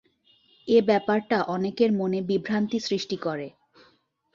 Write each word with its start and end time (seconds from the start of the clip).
এ 0.67 0.77
ব্যাপারটা 0.81 1.37
অনেকের 1.47 1.91
মনে 1.91 2.19
বিভ্রান্তি 2.29 2.77
সৃষ্টি 2.79 3.17
করে। 3.17 3.47